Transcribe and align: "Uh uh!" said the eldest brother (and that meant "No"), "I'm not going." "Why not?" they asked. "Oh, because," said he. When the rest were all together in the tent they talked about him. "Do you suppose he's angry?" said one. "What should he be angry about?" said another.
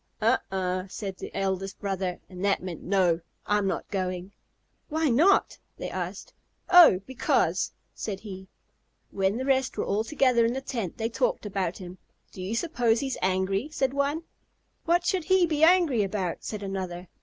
"Uh 0.19 0.37
uh!" 0.51 0.87
said 0.89 1.17
the 1.17 1.29
eldest 1.37 1.79
brother 1.79 2.19
(and 2.27 2.43
that 2.43 2.63
meant 2.63 2.81
"No"), 2.81 3.21
"I'm 3.45 3.67
not 3.67 3.87
going." 3.89 4.31
"Why 4.89 5.09
not?" 5.09 5.59
they 5.77 5.91
asked. 5.91 6.33
"Oh, 6.71 7.01
because," 7.05 7.71
said 7.93 8.21
he. 8.21 8.47
When 9.11 9.37
the 9.37 9.45
rest 9.45 9.77
were 9.77 9.85
all 9.85 10.03
together 10.03 10.43
in 10.43 10.53
the 10.53 10.59
tent 10.61 10.97
they 10.97 11.07
talked 11.09 11.45
about 11.45 11.77
him. 11.77 11.99
"Do 12.31 12.41
you 12.41 12.55
suppose 12.55 12.99
he's 12.99 13.17
angry?" 13.21 13.69
said 13.71 13.93
one. 13.93 14.23
"What 14.85 15.05
should 15.05 15.25
he 15.25 15.45
be 15.45 15.63
angry 15.63 16.01
about?" 16.01 16.43
said 16.43 16.63
another. 16.63 17.07